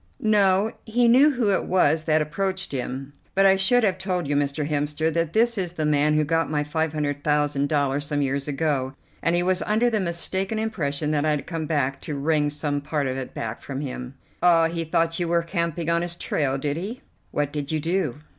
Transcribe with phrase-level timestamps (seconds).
[0.19, 0.71] "No.
[0.83, 4.67] He knew who it was that approached him, but I should have told you, Mr.
[4.67, 8.47] Hemster, that this is the man who got my five hundred thousand dollars some years
[8.47, 12.81] ago, and he was under the mistaken impression that I had come to wring some
[12.81, 16.57] part of it back from him." "Ah, he thought you were camping on his trail,
[16.57, 17.01] did he?
[17.29, 18.17] What did you do?"